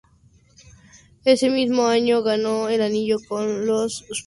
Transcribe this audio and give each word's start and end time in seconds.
Ese 1.25 1.51
mismo 1.51 1.85
año 1.85 2.23
ganó 2.23 2.69
el 2.69 2.81
anillo 2.81 3.17
con 3.29 3.67
los 3.67 4.01
Spurs. 4.09 4.19